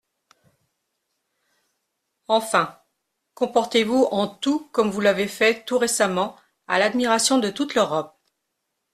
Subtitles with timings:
[2.27, 2.75] Enfin,
[3.35, 6.35] comportez-vous en tout comme vous l'avez fait tout récemment
[6.67, 8.17] à l'admiration de toute l'Europe.